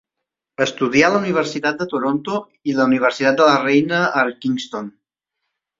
[0.63, 2.41] Estudià a la Universitat de Toronto
[2.73, 4.95] i la Universitat de la Reina a Kingston.